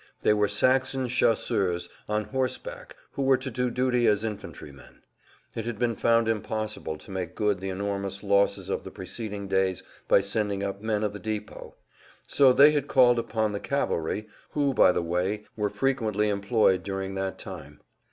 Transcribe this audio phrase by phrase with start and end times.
[0.23, 5.03] They were Saxon chasseurs on horseback who were to do duty as infantrymen.
[5.53, 9.83] It had been found impossible to make good the enormous losses of the preceding days
[10.07, 11.75] by sending up men of the depot.
[12.25, 17.13] So they had called upon the cavalry who, by the way, were frequently employed during
[17.13, 17.79] that time.